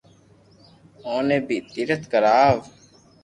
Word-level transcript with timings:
اوني 1.07 1.37
بي 1.47 1.57
تيرٿ 1.71 2.01
ڪراوُ 2.11 2.57